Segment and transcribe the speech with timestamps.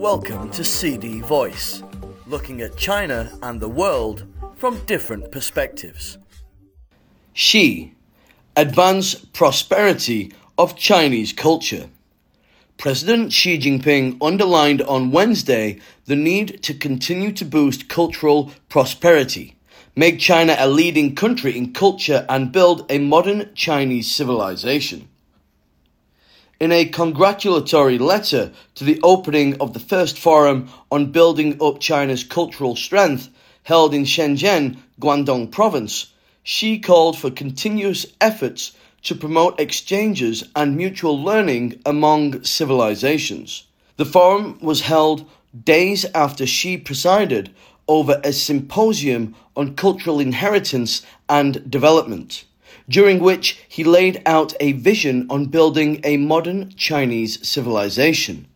[0.00, 1.82] Welcome to CD Voice,
[2.26, 4.24] looking at China and the world
[4.56, 6.16] from different perspectives.
[7.34, 7.92] Xi,
[8.56, 11.90] advance prosperity of Chinese culture.
[12.78, 19.58] President Xi Jinping underlined on Wednesday the need to continue to boost cultural prosperity,
[19.94, 25.09] make China a leading country in culture, and build a modern Chinese civilization.
[26.60, 32.22] In a congratulatory letter to the opening of the first forum on building up China's
[32.22, 33.30] cultural strength
[33.62, 38.72] held in Shenzhen, Guangdong province, Xi called for continuous efforts
[39.04, 43.64] to promote exchanges and mutual learning among civilizations.
[43.96, 45.24] The forum was held
[45.64, 47.54] days after Xi presided
[47.88, 52.44] over a symposium on cultural inheritance and development
[52.88, 58.46] during which he laid out a vision on building a modern Chinese civilization.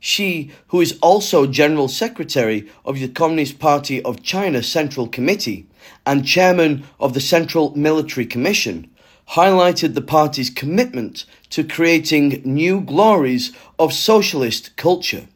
[0.00, 5.66] Xi, who is also General Secretary of the Communist Party of China Central Committee
[6.04, 8.90] and Chairman of the Central Military Commission,
[9.30, 15.26] highlighted the party's commitment to creating new glories of socialist culture.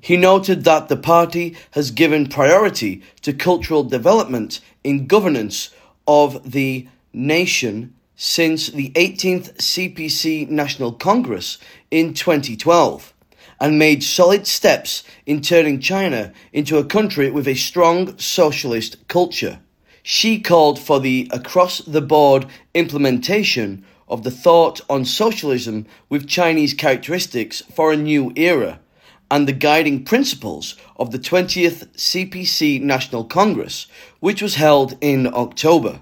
[0.00, 5.70] He noted that the party has given priority to cultural development in governance
[6.06, 11.58] of the nation since the 18th CPC National Congress
[11.90, 13.12] in 2012
[13.60, 19.60] and made solid steps in turning China into a country with a strong socialist culture.
[20.02, 26.74] Xi called for the across the board implementation of the thought on socialism with Chinese
[26.74, 28.80] characteristics for a new era
[29.30, 33.86] and the guiding principles of the 20th CPC National Congress,
[34.20, 36.00] which was held in October.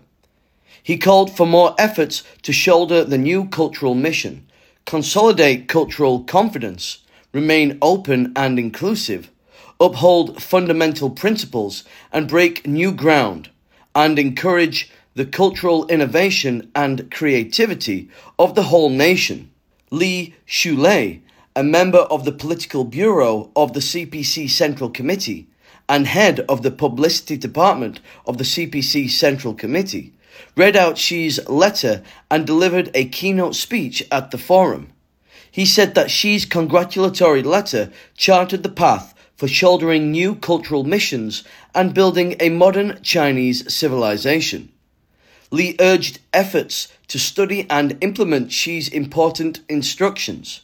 [0.91, 4.49] He called for more efforts to shoulder the new cultural mission,
[4.87, 9.31] consolidate cultural confidence, remain open and inclusive,
[9.79, 13.51] uphold fundamental principles and break new ground,
[13.95, 19.49] and encourage the cultural innovation and creativity of the whole nation.
[19.93, 21.21] Li Shulei,
[21.55, 25.47] a member of the political bureau of the CPC Central Committee
[25.89, 30.15] and head of the publicity department of the CPC Central Committee,
[30.57, 34.93] read out Xi's letter and delivered a keynote speech at the forum.
[35.51, 41.95] He said that Xi's congratulatory letter charted the path for shouldering new cultural missions and
[41.95, 44.71] building a modern Chinese civilization.
[45.51, 50.61] Li urged efforts to study and implement Xi's important instructions.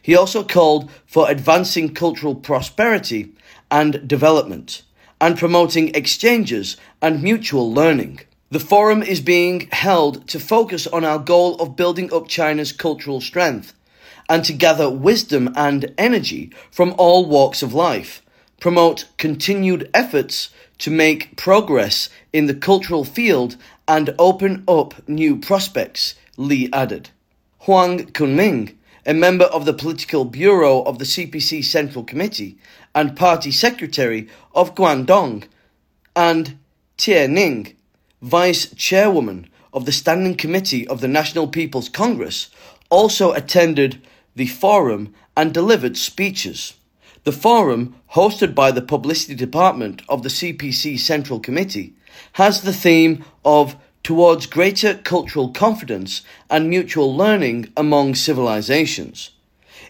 [0.00, 3.32] He also called for advancing cultural prosperity
[3.70, 4.82] and development
[5.20, 8.20] and promoting exchanges and mutual learning.
[8.52, 13.20] The forum is being held to focus on our goal of building up China's cultural
[13.20, 13.74] strength
[14.28, 18.22] and to gather wisdom and energy from all walks of life,
[18.58, 23.54] promote continued efforts to make progress in the cultural field
[23.86, 27.10] and open up new prospects, Li added.
[27.60, 28.74] Huang Kunming,
[29.06, 32.58] a member of the political bureau of the CPC Central Committee
[32.96, 35.44] and party secretary of Guangdong,
[36.16, 36.58] and
[36.96, 37.76] Tie Ning,
[38.22, 42.50] vice chairwoman of the Standing Committee of the National People's Congress,
[42.90, 44.00] also attended
[44.34, 46.74] the forum and delivered speeches.
[47.24, 51.94] The forum, hosted by the Publicity Department of the CPC Central Committee,
[52.32, 59.30] has the theme of Towards Greater Cultural Confidence and Mutual Learning Among Civilizations.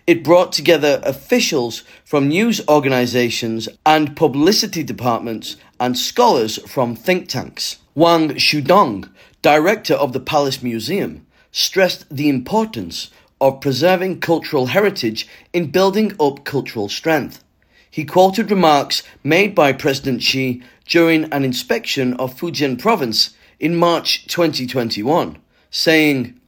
[0.06, 7.78] It brought together officials from news organizations and publicity departments and scholars from think tanks.
[7.94, 9.08] Wang Xudong,
[9.42, 13.10] director of the Palace Museum, stressed the importance
[13.40, 17.42] of preserving cultural heritage in building up cultural strength.
[17.90, 24.26] He quoted remarks made by President Xi during an inspection of Fujian province in March
[24.26, 25.38] 2021,
[25.70, 26.38] saying,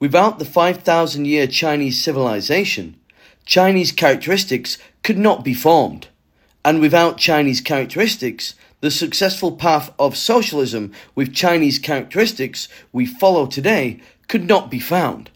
[0.00, 2.96] Without the 5,000 year Chinese civilization,
[3.46, 6.08] Chinese characteristics could not be formed.
[6.64, 14.00] And without Chinese characteristics, the successful path of socialism with Chinese characteristics we follow today
[14.28, 15.30] could not be found.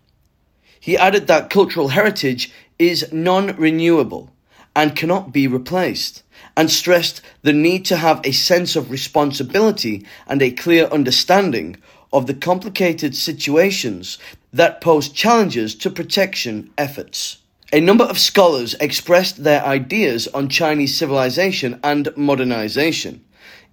[0.81, 4.31] He added that cultural heritage is non renewable
[4.75, 6.23] and cannot be replaced,
[6.57, 11.77] and stressed the need to have a sense of responsibility and a clear understanding
[12.13, 14.19] of the complicated situations
[14.53, 17.39] that pose challenges to protection efforts.
[17.73, 23.25] A number of scholars expressed their ideas on Chinese civilization and modernization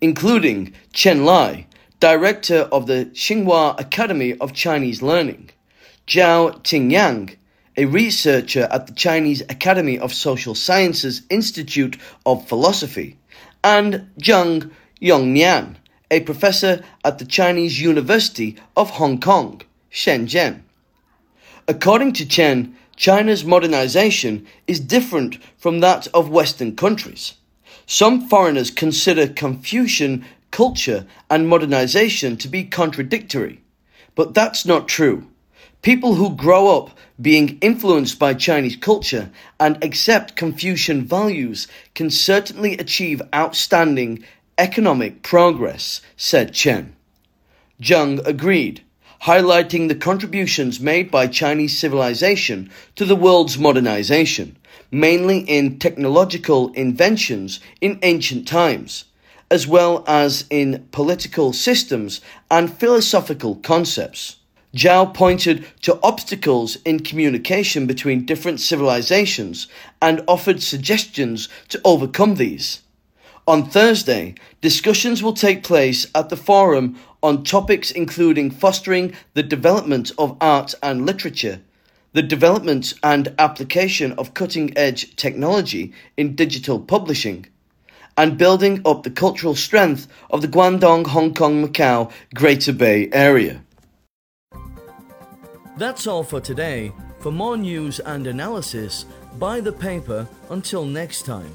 [0.02, 1.68] including Chen Lai,
[2.00, 5.50] director of the Tsinghua Academy of Chinese Learning,
[6.08, 7.36] Zhao Tingyang,
[7.78, 13.18] a researcher at the Chinese Academy of Social Sciences Institute of Philosophy,
[13.64, 14.72] and Zheng
[15.02, 15.76] Yongnian,
[16.12, 19.62] a professor at the Chinese University of Hong Kong,
[19.92, 20.62] Shenzhen.
[21.68, 27.34] According to Chen, China's modernization is different from that of Western countries.
[27.86, 33.62] Some foreigners consider Confucian culture and modernization to be contradictory,
[34.16, 35.28] but that's not true.
[35.82, 42.78] People who grow up being influenced by Chinese culture and accept Confucian values can certainly
[42.78, 44.24] achieve outstanding
[44.58, 46.96] economic progress, said Chen.
[47.82, 48.85] Zheng agreed,
[49.26, 54.56] highlighting the contributions made by Chinese civilization to the world's modernization,
[54.92, 59.06] mainly in technological inventions in ancient times,
[59.50, 64.36] as well as in political systems and philosophical concepts.
[64.76, 69.68] Zhao pointed to obstacles in communication between different civilizations
[70.04, 72.82] and offered suggestions to overcome these.
[73.48, 80.12] On Thursday, discussions will take place at the forum on topics including fostering the development
[80.20, 81.60] of art and literature,
[82.14, 87.48] the development and application of cutting edge technology in digital publishing,
[88.16, 93.64] and building up the cultural strength of the Guangdong, Hong Kong, Macau Greater Bay Area.
[95.78, 96.94] That's all for today.
[97.22, 99.06] For more news and analysis,
[99.40, 100.28] buy the paper.
[100.52, 101.52] Until next time.